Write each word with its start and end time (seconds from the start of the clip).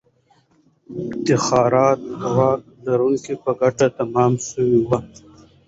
افتخارات 1.09 1.99
د 2.21 2.23
واک 2.37 2.61
لرونکو 2.85 3.33
په 3.43 3.51
ګټه 3.61 3.87
تمام 3.99 4.31
سوي 4.49 4.77
وو. 4.87 4.97